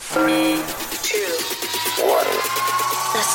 [0.00, 0.56] Three,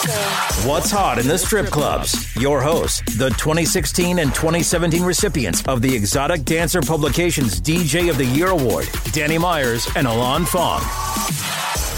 [0.06, 2.36] What's hot in the strip clubs?
[2.36, 8.26] Your hosts, the 2016 and 2017 recipients of the Exotic Dancer Publications DJ of the
[8.26, 10.82] Year Award, Danny Myers and Alon Fong.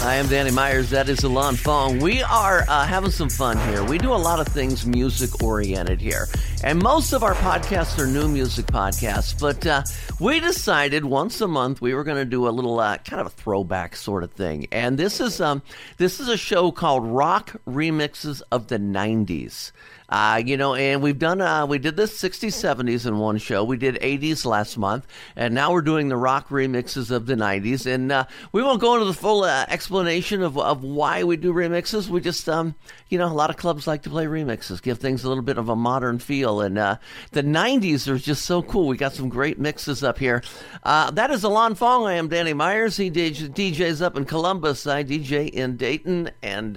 [0.00, 0.90] I am Danny Myers.
[0.90, 1.98] That is Alon Fong.
[1.98, 3.82] We are uh, having some fun here.
[3.82, 6.28] We do a lot of things music oriented here.
[6.62, 9.38] And most of our podcasts are new music podcasts.
[9.38, 9.82] But uh,
[10.20, 13.26] we decided once a month we were going to do a little uh, kind of
[13.26, 14.68] a throwback sort of thing.
[14.70, 15.62] And this is, um,
[15.96, 17.56] this is a show called Rock
[17.98, 19.72] Remixes of the 90s.
[20.08, 23.62] Uh, you know, and we've done, uh, we did the 60s, 70s in one show.
[23.62, 25.06] We did 80s last month,
[25.36, 27.84] and now we're doing the rock remixes of the 90s.
[27.84, 31.52] And uh, we won't go into the full uh, explanation of, of why we do
[31.52, 32.08] remixes.
[32.08, 32.74] We just, um,
[33.10, 35.58] you know, a lot of clubs like to play remixes, give things a little bit
[35.58, 36.62] of a modern feel.
[36.62, 36.96] And uh,
[37.32, 38.86] the 90s are just so cool.
[38.86, 40.42] We got some great mixes up here.
[40.84, 42.06] Uh, that is Alon Fong.
[42.06, 42.96] I am Danny Myers.
[42.96, 44.86] He DJs up in Columbus.
[44.86, 46.30] I DJ in Dayton.
[46.42, 46.76] And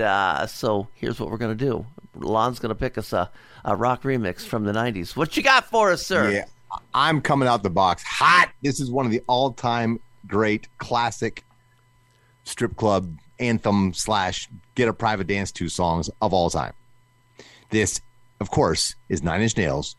[0.49, 1.85] so here's what we're going to do.
[2.15, 3.29] Lon's going to pick us a,
[3.63, 5.15] a rock remix from the 90s.
[5.15, 6.31] What you got for us, sir?
[6.31, 6.45] Yeah,
[6.93, 8.51] I'm coming out the box hot.
[8.61, 11.43] This is one of the all time great classic
[12.43, 16.73] strip club anthem slash get a private dance to songs of all time.
[17.69, 18.01] This,
[18.39, 19.95] of course, is Nine Inch Nails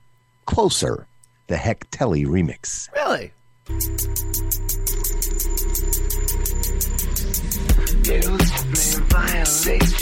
[0.46, 1.06] Closer,
[1.46, 2.88] the Heck Telly remix.
[2.94, 3.32] Really?
[8.04, 9.92] You may violate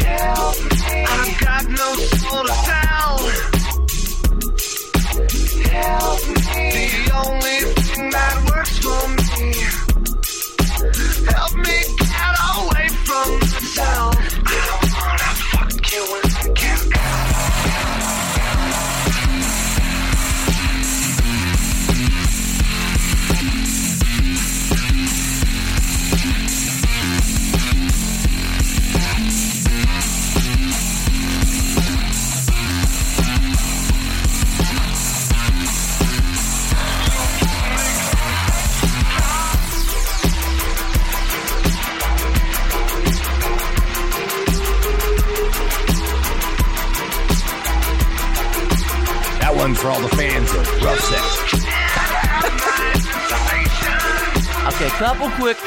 [0.00, 1.04] Help me.
[1.06, 3.59] I've got no soul to tell.
[5.70, 6.34] Help me.
[6.34, 7.89] The only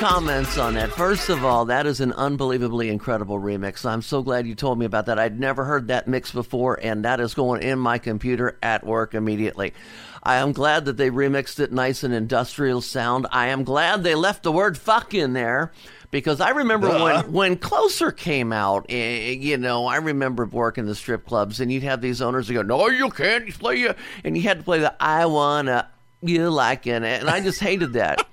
[0.03, 0.91] comments on that.
[0.91, 3.85] First of all, that is an unbelievably incredible remix.
[3.85, 5.17] I'm so glad you told me about that.
[5.17, 9.13] I'd never heard that mix before, and that is going in my computer at work
[9.13, 9.73] immediately.
[10.21, 13.27] I am glad that they remixed it nice and industrial sound.
[13.31, 15.71] I am glad they left the word fuck in there
[16.11, 20.95] because I remember when when Closer came out, eh, you know, I remember working the
[20.95, 23.93] strip clubs and you'd have these owners who go, "No, you can't play you,"
[24.25, 25.87] and you had to play the "I wanna
[26.21, 28.27] you like in it," and I just hated that.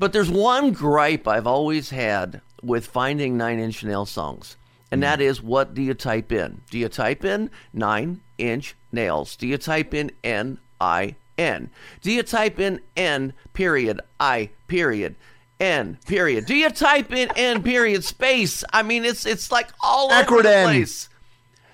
[0.00, 4.56] But there's one gripe I've always had with finding Nine Inch Nail songs,
[4.90, 5.02] and hmm.
[5.02, 6.62] that is what do you type in?
[6.70, 9.36] Do you type in Nine Inch Nails?
[9.36, 11.68] Do you type in N I N?
[12.00, 15.16] Do you type in N period I period?
[15.60, 16.46] N period.
[16.46, 18.64] Do you type in N period space?
[18.72, 21.09] I mean, it's it's like all over the place.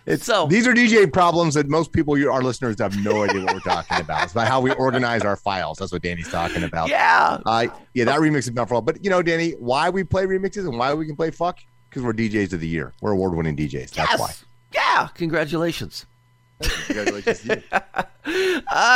[0.07, 3.55] It's So- these are DJ problems that most people, our listeners, have no idea what
[3.55, 4.23] we're talking about.
[4.23, 5.79] It's about how we organize our files.
[5.79, 6.89] That's what Danny's talking about.
[6.89, 7.39] Yeah.
[7.45, 8.83] Uh, yeah, that remix is not for all.
[8.83, 11.59] But you know, Danny, why we play remixes and why we can play fuck?
[11.91, 12.93] Because we're DJs of the year.
[13.01, 13.91] We're award-winning DJs.
[13.91, 14.21] That's yes.
[14.21, 14.33] why.
[14.73, 15.09] Yeah.
[15.15, 16.07] Congratulations.
[16.61, 17.65] Congratulations.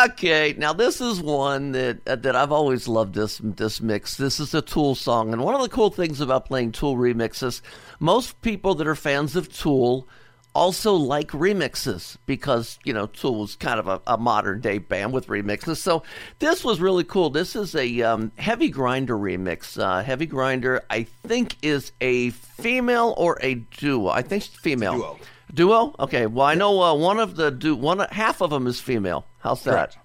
[0.05, 4.17] Okay, now this is one that uh, that I've always loved this this mix.
[4.17, 7.61] This is a Tool song, and one of the cool things about playing Tool remixes,
[8.01, 10.09] most people that are fans of Tool
[10.55, 15.13] also like remixes because you know Tool is kind of a, a modern day band
[15.13, 15.77] with remixes.
[15.79, 16.03] So
[16.39, 17.31] this was really cool.
[17.31, 19.81] This is a um, Heavy Grinder remix.
[19.81, 24.09] Uh, Heavy Grinder, I think, is a female or a duo.
[24.09, 24.95] I think it's female.
[24.97, 25.19] duo.
[25.53, 25.95] Duo?
[25.99, 26.27] Okay.
[26.27, 29.27] Well, I know uh, one of the du- one half of them is female.
[29.41, 29.71] How's that?
[29.73, 29.99] Correct.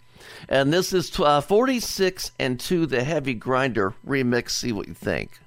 [0.50, 4.52] And this is tw- uh, 46 and 2 the Heavy Grinder remix.
[4.52, 5.40] See what you think.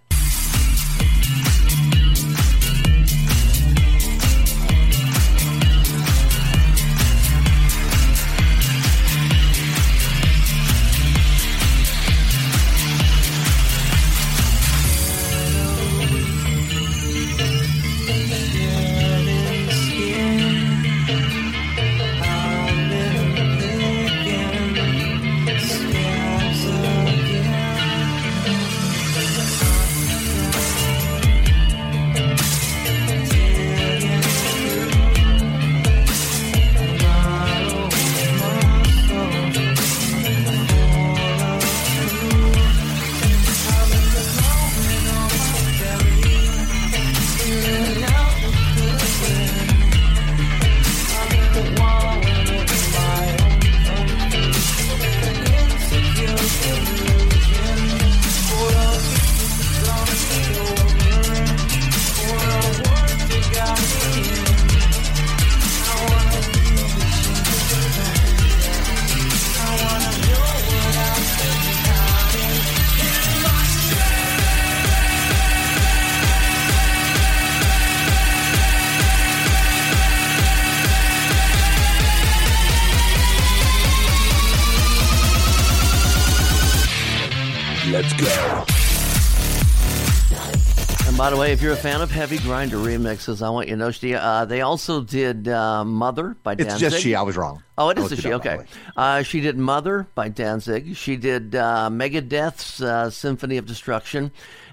[91.48, 94.14] Way, if you're a fan of Heavy Grinder remixes, I want you to know she,
[94.14, 96.72] uh, they also did uh, Mother by Danzig.
[96.72, 97.14] It's just she.
[97.14, 97.62] I was wrong.
[97.78, 98.32] Oh, it is a she.
[98.32, 98.64] up, Okay.
[98.96, 100.96] Uh, she did Mother by Danzig.
[100.96, 104.30] She did uh, Megadeth's uh, Symphony of Destruction,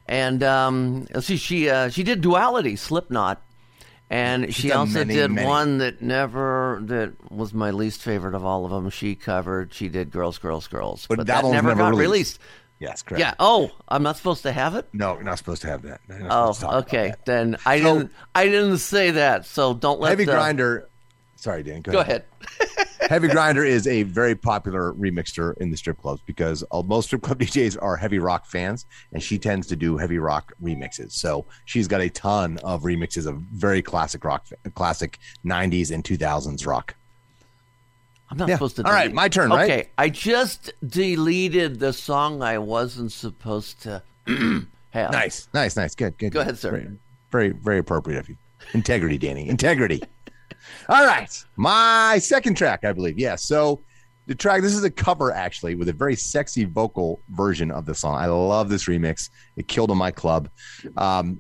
[0.07, 3.41] and um, let's see, she uh, she did Duality, Slipknot,
[4.09, 5.47] and She's she also many, did many.
[5.47, 8.89] one that never that was my least favorite of all of them.
[8.89, 9.73] She covered.
[9.73, 12.01] She did Girls, Girls, Girls, But but, that that never, never got released.
[12.01, 12.39] released.
[12.79, 13.19] Yes, correct.
[13.21, 13.33] Yeah.
[13.39, 14.87] Oh, I'm not supposed to have it.
[14.91, 16.01] No, you're not supposed to have that.
[16.09, 17.13] Oh, supposed to talk about okay.
[17.25, 18.11] Then I So- didn't.
[18.35, 19.45] I didn't say that.
[19.45, 20.89] So don't let Heavy the, Grinder.
[21.37, 21.81] Sorry, Dan.
[21.81, 22.25] Go, Go ahead.
[23.09, 27.21] Heavy Grinder is a very popular remixer in the strip clubs because uh, most strip
[27.21, 31.11] club DJs are heavy rock fans, and she tends to do heavy rock remixes.
[31.13, 36.65] So she's got a ton of remixes of very classic rock, classic '90s and 2000s
[36.67, 36.95] rock.
[38.29, 38.55] I'm not Yeah.
[38.55, 38.83] supposed to.
[38.83, 38.87] Do.
[38.87, 39.69] All right, delete- my turn, right?
[39.69, 44.01] Okay, I just deleted the song I wasn't supposed to
[44.89, 45.11] have.
[45.11, 45.93] Nice, nice, nice.
[45.95, 46.31] Good, good.
[46.31, 46.71] Go ahead, sir.
[46.71, 46.89] Very,
[47.31, 48.37] very, very appropriate of you.
[48.73, 49.47] Integrity, Danny.
[49.47, 50.01] Integrity.
[50.89, 51.29] All right.
[51.55, 53.19] My second track, I believe.
[53.19, 53.35] Yeah.
[53.35, 53.81] So
[54.25, 57.93] the track, this is a cover actually with a very sexy vocal version of the
[57.93, 58.15] song.
[58.15, 59.29] I love this remix.
[59.55, 60.49] It killed in my club.
[60.97, 61.39] Um,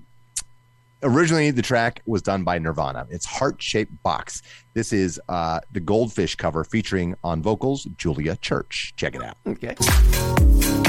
[1.05, 3.07] originally, the track was done by Nirvana.
[3.09, 4.41] It's Heart Shaped Box.
[4.73, 8.93] This is uh, the Goldfish cover featuring on vocals Julia Church.
[8.97, 9.37] Check it out.
[9.47, 10.83] Okay.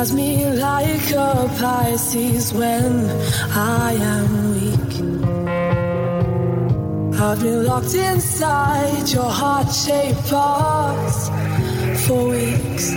[0.00, 3.04] Has me like a Pisces when
[3.52, 4.92] I am weak.
[7.20, 11.28] I've been locked inside your heart shaped box
[12.06, 12.94] for weeks.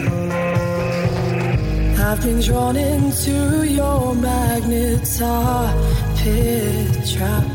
[2.00, 5.75] I've been drawn into your magnetar
[6.19, 7.48] pit trap.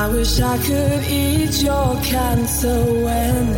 [0.00, 3.48] I wish I could eat your cancer when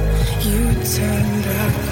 [0.40, 0.62] you
[0.97, 1.91] turn back.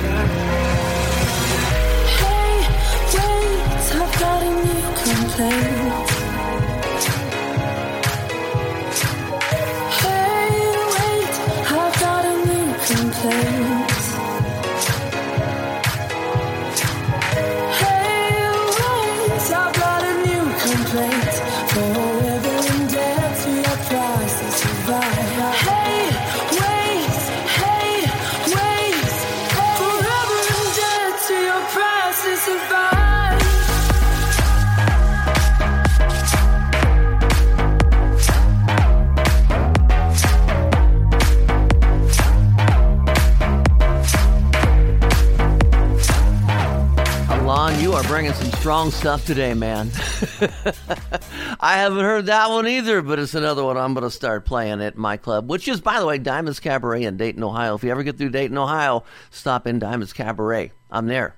[5.40, 6.11] Complaint.
[10.00, 10.50] Hey,
[10.92, 11.35] wait,
[11.73, 13.79] I've got a new complaint.
[48.00, 49.90] Are bringing some strong stuff today, man.
[51.61, 54.80] I haven't heard that one either, but it's another one I'm going to start playing
[54.80, 57.75] at my club, which is, by the way, Diamonds Cabaret in Dayton, Ohio.
[57.75, 60.73] If you ever get through Dayton, Ohio, stop in Diamonds Cabaret.
[60.90, 61.35] I'm there.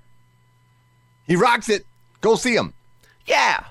[1.27, 1.85] He rocks it.
[2.21, 2.75] Go see him.
[3.27, 3.65] Yeah.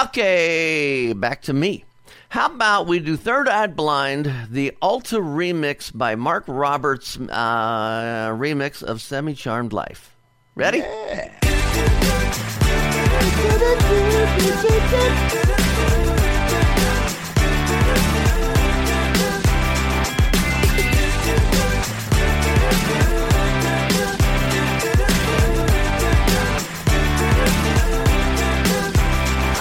[0.00, 1.84] Okay, back to me.
[2.30, 8.82] How about we do Third Eye Blind, the Alta remix by Mark Roberts, uh, remix
[8.82, 10.14] of Semi Charmed Life.
[10.54, 10.82] Ready?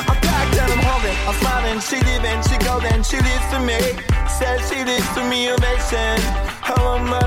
[0.09, 0.57] I'm packed
[1.65, 1.97] and she
[2.43, 3.79] she golden, she lives for me.
[4.27, 6.19] Says she lives for me, ovation.
[6.61, 7.18] Her motivation,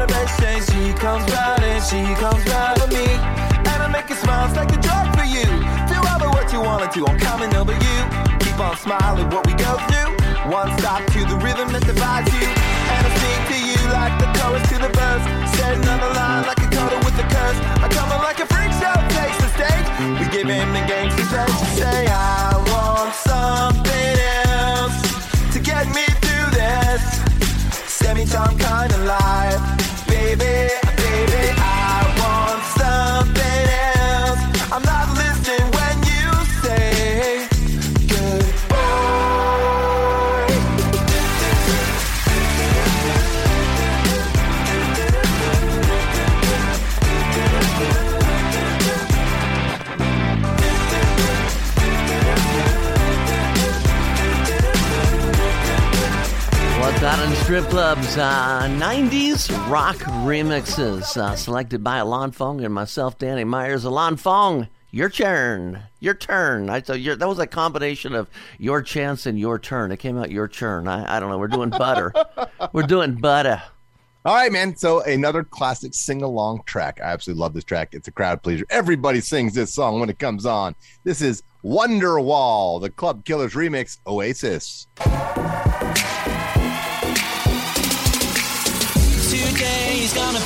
[7.00, 7.98] wanna I'm coming over you.
[8.40, 10.12] Keep on smiling, what we go through.
[10.50, 12.44] One stop to the rhythm that divides you.
[12.44, 15.24] And I sing to you like the chorus to the verse.
[15.56, 17.58] Setting on the line like a coda with a curse.
[17.80, 19.86] I come in like a freak show, takes the stage.
[20.20, 21.24] We give him the games to
[21.80, 24.16] say, I want something
[24.52, 25.00] else
[25.54, 27.00] to get me through this
[27.88, 29.62] semi-time kind of life.
[30.08, 30.81] Baby,
[57.52, 58.16] strip clubs?
[58.16, 63.84] Uh, 90s rock remixes, uh, selected by Alon Fong and myself, Danny Myers.
[63.84, 65.82] Alon Fong, your turn.
[66.00, 66.70] Your turn.
[66.70, 69.92] I thought your, that was a combination of your chance and your turn.
[69.92, 70.88] It came out your turn.
[70.88, 71.36] I, I don't know.
[71.36, 72.14] We're doing butter.
[72.72, 73.62] We're doing butter.
[74.24, 74.74] All right, man.
[74.74, 77.00] So another classic sing-along track.
[77.02, 77.90] I absolutely love this track.
[77.92, 78.64] It's a crowd pleaser.
[78.70, 80.74] Everybody sings this song when it comes on.
[81.04, 84.86] This is Wonderwall, the Club Killers remix, Oasis.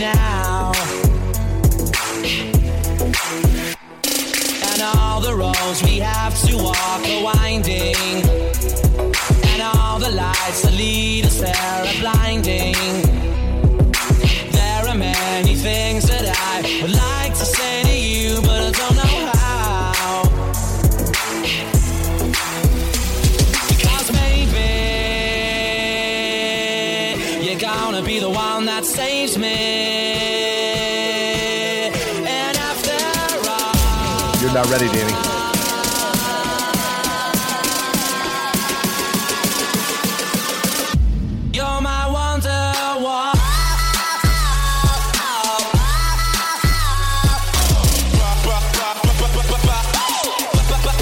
[0.00, 0.72] now.
[4.72, 7.96] And all the roads we have to walk are winding.
[9.50, 13.09] And all the lights that lead us there are blinding.
[34.60, 34.66] All.
[34.66, 35.12] You're ready, Danny.
[41.52, 43.34] You're my wonderwall.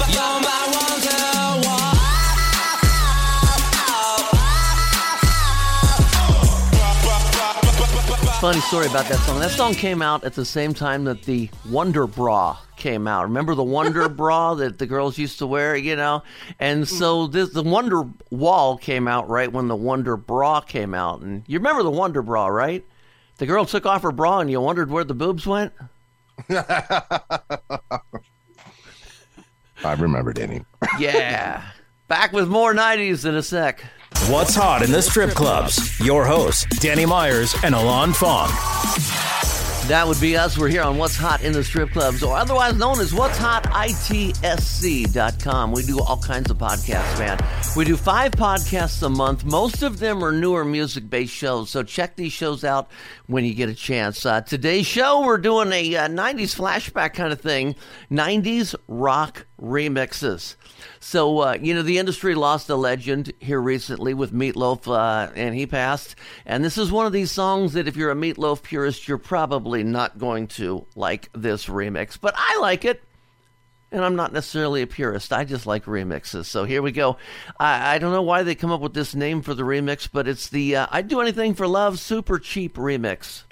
[0.09, 1.99] You're my wonderwall.
[8.39, 9.39] Funny story about that song.
[9.39, 13.23] That song came out at the same time that the Wonder Bra came out.
[13.23, 16.23] Remember the Wonder Bra that the girls used to wear, you know?
[16.59, 17.31] And so mm.
[17.31, 21.21] this the Wonder Wall came out right when the Wonder Bra came out.
[21.21, 22.83] And you remember the Wonder Bra, right?
[23.37, 25.71] The girl took off her bra and you wondered where the boobs went?
[26.49, 28.01] I
[29.97, 30.65] remember, Danny.
[30.99, 31.63] Yeah.
[32.07, 33.85] Back with more 90s in a sec.
[34.27, 35.99] What's hot in the strip clubs?
[35.99, 38.49] Your hosts, Danny Myers and Alon Fong.
[39.89, 40.55] That would be us.
[40.55, 43.63] We're here on What's Hot in the Strip Clubs, or otherwise known as What's Hot
[43.63, 44.11] ITSC.com.
[45.71, 47.39] We do all kinds of podcasts, man.
[47.75, 49.45] We do five podcasts a month.
[49.45, 52.91] Most of them are newer music based shows, so check these shows out
[53.25, 54.27] when you get a chance.
[54.27, 57.73] Uh, today's show, we're doing a uh, 90s flashback kind of thing
[58.11, 60.55] 90s rock remixes.
[60.99, 65.55] So, uh, you know, the industry lost a legend here recently with Meatloaf, uh, and
[65.55, 66.15] he passed.
[66.45, 69.83] And this is one of these songs that if you're a Meatloaf purist, you're probably
[69.83, 72.17] not going to like this remix.
[72.19, 73.01] But I like it.
[73.91, 75.33] And I'm not necessarily a purist.
[75.33, 76.45] I just like remixes.
[76.45, 77.17] So here we go.
[77.59, 80.27] I, I don't know why they come up with this name for the remix, but
[80.27, 83.45] it's the uh, I'd Do Anything for Love Super Cheap remix.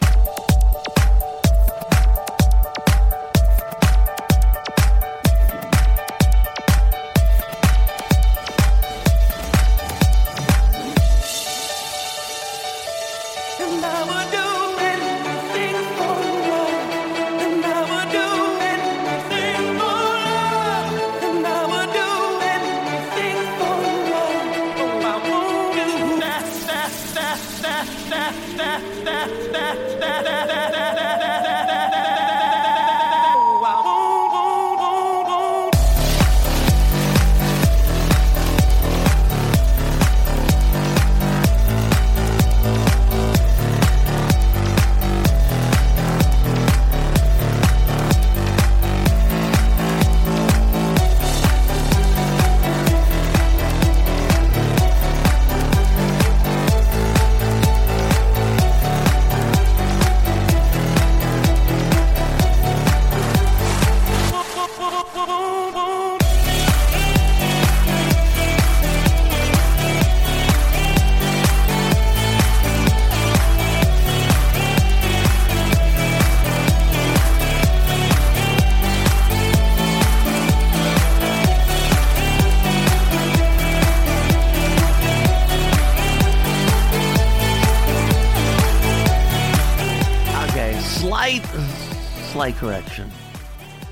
[92.52, 93.12] Slight correction,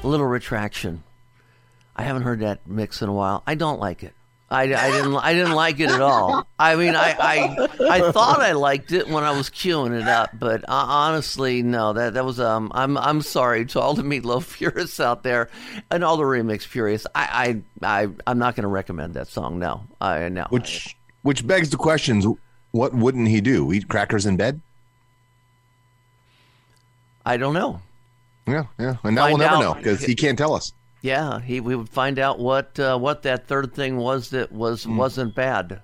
[0.04, 1.04] a little retraction.
[1.94, 3.44] I haven't heard that mix in a while.
[3.46, 4.14] I don't like it.
[4.50, 6.48] I, I didn't I didn't like it at all.
[6.58, 10.30] I mean, I, I I thought I liked it when I was queuing it up,
[10.40, 11.92] but uh, honestly, no.
[11.92, 12.72] That that was um.
[12.74, 15.50] I'm I'm sorry to all the Meatloaf purists out there,
[15.92, 17.08] and all the remix purists.
[17.14, 19.60] I I, I I'm not going to recommend that song.
[19.60, 20.46] No, I no.
[20.50, 22.26] Which which begs the questions:
[22.72, 23.74] What wouldn't he do?
[23.74, 24.62] Eat crackers in bed?
[27.26, 27.82] I don't know.
[28.48, 28.98] Yeah, yeah.
[29.04, 29.62] And now we'll never out.
[29.62, 30.72] know because he can't tell us.
[31.02, 34.88] Yeah, he we would find out what uh, what that third thing was that was
[34.88, 35.82] wasn't bad.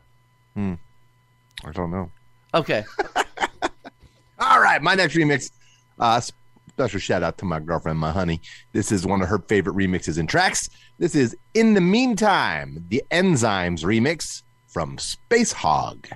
[1.64, 2.12] I don't know.
[2.54, 2.84] Okay.
[4.40, 5.52] All right, my next remix.
[6.00, 8.42] Uh, special shout out to my girlfriend, my honey.
[8.74, 10.70] This is one of her favorite remixes and tracks.
[10.98, 16.08] This is "In the Meantime," the Enzymes remix from Space Hog.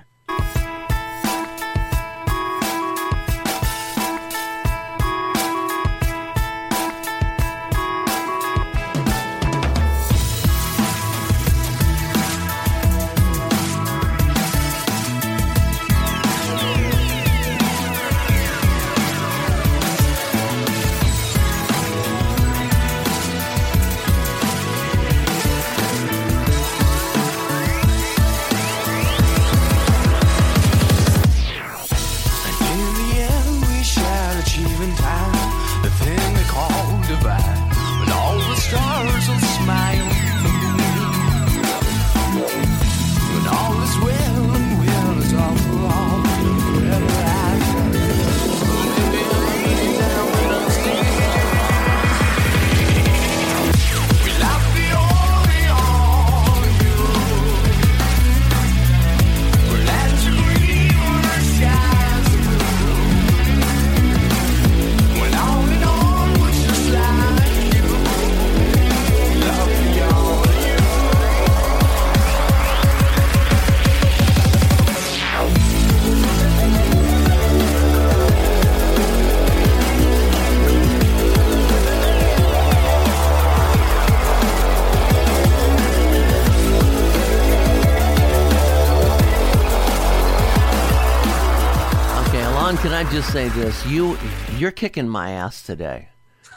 [93.36, 93.84] Say this?
[93.84, 94.16] You
[94.56, 96.08] you're kicking my ass today.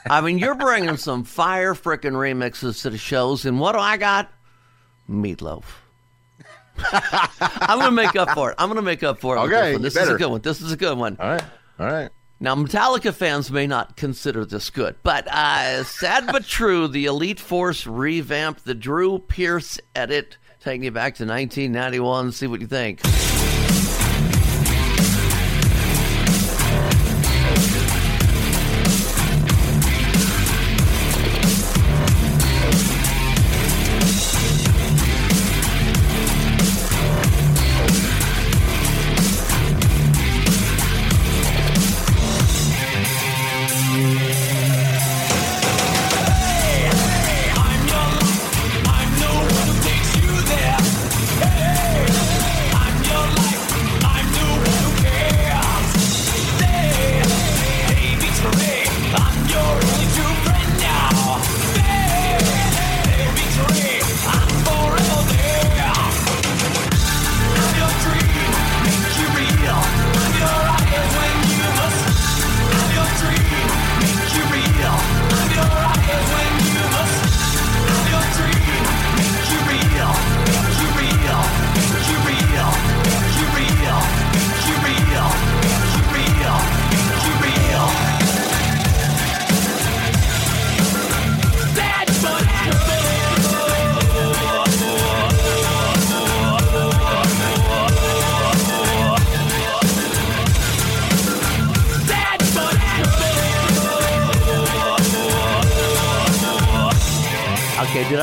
[0.10, 3.98] I mean, you're bringing some fire frickin' remixes to the shows, and what do I
[3.98, 4.32] got?
[5.10, 5.66] Meatloaf.
[6.94, 8.56] I'm gonna make up for it.
[8.58, 9.40] I'm gonna make up for it.
[9.42, 9.94] Okay, this.
[9.96, 10.40] This is a good one.
[10.40, 11.18] This is a good one.
[11.20, 11.44] All right,
[11.80, 12.10] all right.
[12.40, 17.42] Now, Metallica fans may not consider this good, but uh, sad but true, the Elite
[17.42, 22.32] Force revamped the Drew Pierce edit, taking you back to 1991.
[22.32, 23.02] See what you think.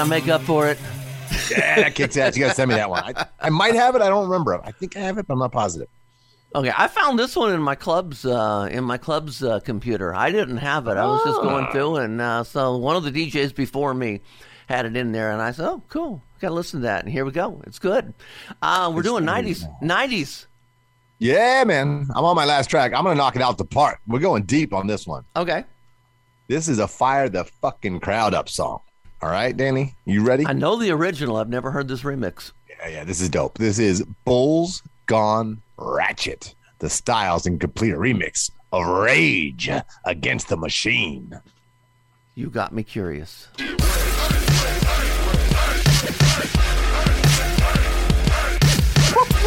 [0.07, 0.79] Okay, did I make up for it?
[1.51, 2.37] Yeah, that kicks ass.
[2.37, 3.03] You got to send me that one.
[3.05, 4.03] I, I might have it.
[4.03, 4.61] I don't remember.
[4.65, 5.89] I think I have it, but I'm not positive.
[6.55, 10.15] Okay, I found this one in my club's uh, in my club's uh, computer.
[10.15, 10.97] I didn't have it.
[10.97, 14.21] I was just going through, and uh, so one of the DJs before me
[14.69, 17.13] had it in there, and I said, "Oh, cool, got to listen to that." And
[17.13, 17.61] here we go.
[17.67, 18.15] It's good.
[18.63, 20.47] Uh, we're doing nineties, nineties.
[21.19, 22.07] Yeah, man.
[22.15, 22.93] I'm on my last track.
[22.95, 24.01] I'm gonna knock it out the park.
[24.07, 25.25] We're going deep on this one.
[25.35, 25.65] Okay,
[26.49, 28.81] This is a fire the fucking crowd up song.
[29.23, 30.47] All right, Danny, you ready?
[30.47, 31.37] I know the original.
[31.37, 32.53] I've never heard this remix.
[32.69, 33.05] Yeah, yeah.
[33.05, 33.57] This is dope.
[33.57, 39.71] This is Bulls Gone Ratchet, the Styles and Complete remix of Rage
[40.05, 41.41] Against the Machine.
[42.35, 43.49] You got me curious.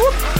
[0.02, 0.39] Okay,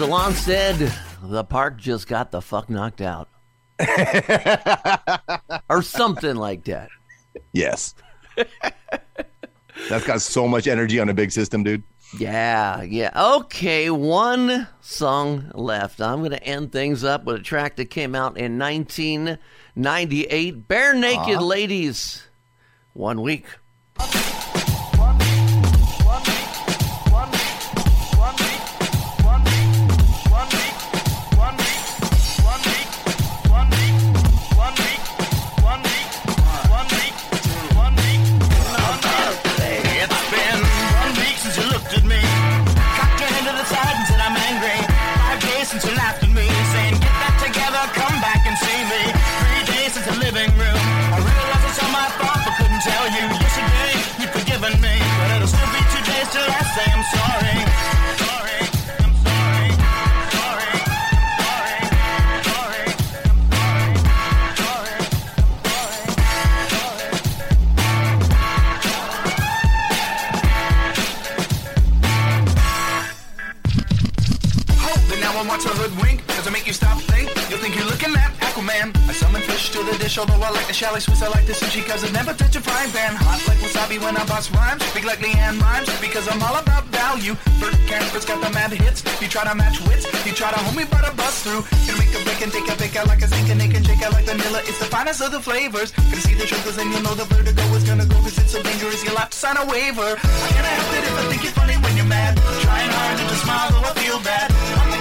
[0.00, 0.90] as Alon said,
[1.22, 3.28] the park just got the fuck knocked out.
[5.68, 6.88] or something like that.
[7.52, 7.94] Yes.
[9.90, 11.82] That's got so much energy on a big system, dude.
[12.18, 13.10] Yeah, yeah.
[13.14, 16.00] Okay, one song left.
[16.00, 20.94] I'm going to end things up with a track that came out in 1998 Bare
[20.94, 21.44] Naked Aw.
[21.44, 22.26] Ladies.
[22.94, 23.44] One week.
[75.32, 76.26] Now I watch a hoodwink.
[76.26, 77.30] Does it make you stop think?
[77.48, 78.90] You'll think you're looking at Aquaman.
[79.08, 81.22] I summon fish to the dish, although I like the chalet Swiss.
[81.22, 83.14] I like the sushi cause it never touch a frying pan.
[83.14, 84.82] Hot like wasabi when I bust rhymes.
[84.92, 87.34] Big like Leanne rhymes because I'm all about value.
[87.60, 89.04] Bert Camper's got the mad hits.
[89.22, 91.62] You try to match wits, you try to hold me but I bust through.
[91.86, 93.84] Gonna make a break and take a pick out like a sink and they can
[93.84, 94.60] shake out like vanilla.
[94.66, 95.92] It's the finest of the flavors.
[95.92, 98.62] Gonna see the sugars and you know the vertigo is gonna go cause it's so
[98.62, 99.04] dangerous.
[99.04, 100.18] You'll have to sign a waiver.
[100.18, 102.36] I can't help it if I think you're funny when you're mad.
[102.66, 104.48] Trying hard to smile though I feel bad.
[104.50, 104.99] I'm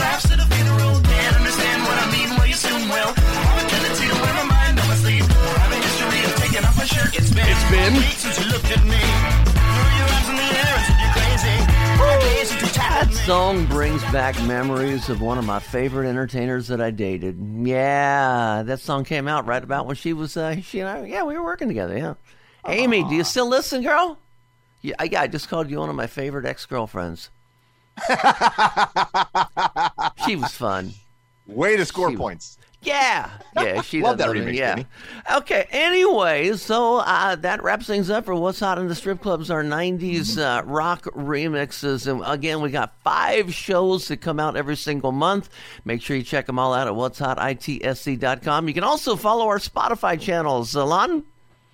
[0.00, 1.00] laughs at a funeral.
[1.02, 3.10] Can't understand what I mean, well you soon will.
[3.16, 5.24] I have a tendency to wear my mind on my sleeve.
[5.28, 7.10] I have a history of taking off my shirt.
[7.18, 9.00] It's been, It's been- since you looked at me.
[9.52, 11.56] Threw your arms in the air and said you're crazy.
[11.98, 16.08] Five days since you tapped That song brings back memories of one of my favorite
[16.08, 17.38] entertainers that I dated.
[17.62, 21.22] Yeah, that song came out right about when she was, uh, she and I, yeah,
[21.22, 22.14] we were working together, yeah.
[22.66, 24.18] Amy, do you still listen, girl?
[24.82, 27.30] Yeah, I- yeah, I just called you one of my favorite ex girlfriends.
[30.26, 30.92] she was fun.
[31.46, 32.58] Way to score She- points.
[32.84, 34.82] Yeah, yeah, she Love that remix, Yeah.
[35.36, 35.68] Okay.
[35.70, 39.52] Anyway, so uh, that wraps things up for what's hot in the strip clubs.
[39.52, 44.76] Our '90s uh, rock remixes, and again, we got five shows that come out every
[44.76, 45.48] single month.
[45.84, 48.66] Make sure you check them all out at what's hot itsc.com.
[48.66, 50.74] You can also follow our Spotify channels.
[50.74, 51.22] Alon.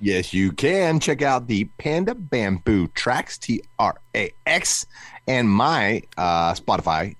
[0.00, 4.84] Yes, you can check out the Panda Bamboo Tracks T R A X
[5.28, 7.14] and my uh, Spotify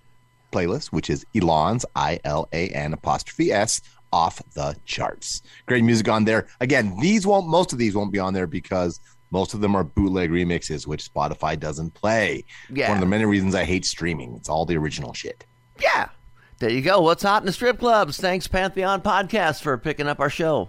[0.50, 3.80] playlist, which is Elon's I L A N apostrophe S
[4.12, 5.42] off the charts.
[5.66, 6.46] Great music on there.
[6.60, 9.84] Again, these won't most of these won't be on there because most of them are
[9.84, 12.44] bootleg remixes, which Spotify doesn't play.
[12.72, 12.88] Yeah.
[12.88, 14.34] One of the many reasons I hate streaming.
[14.36, 15.44] It's all the original shit.
[15.80, 16.08] Yeah.
[16.60, 17.00] There you go.
[17.02, 18.16] What's hot in the strip clubs?
[18.16, 20.68] Thanks, Pantheon Podcast, for picking up our show.